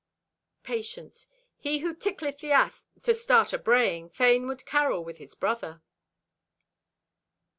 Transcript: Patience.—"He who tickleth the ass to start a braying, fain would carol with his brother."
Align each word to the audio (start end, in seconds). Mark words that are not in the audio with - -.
Patience.—"He 0.63 1.77
who 1.77 1.93
tickleth 1.95 2.39
the 2.39 2.51
ass 2.51 2.87
to 3.03 3.13
start 3.13 3.53
a 3.53 3.59
braying, 3.59 4.09
fain 4.09 4.47
would 4.47 4.65
carol 4.65 5.03
with 5.03 5.19
his 5.19 5.35
brother." 5.35 5.83